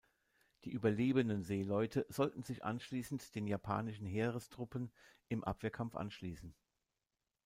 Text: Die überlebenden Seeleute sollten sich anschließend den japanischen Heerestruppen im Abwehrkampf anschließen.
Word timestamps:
Die 0.63 0.71
überlebenden 0.71 1.43
Seeleute 1.43 2.07
sollten 2.09 2.41
sich 2.41 2.63
anschließend 2.65 3.35
den 3.35 3.45
japanischen 3.45 4.07
Heerestruppen 4.07 4.91
im 5.29 5.43
Abwehrkampf 5.43 5.95
anschließen. 5.95 6.55